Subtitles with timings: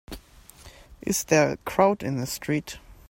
[1.03, 2.79] Is there a crowd in the street?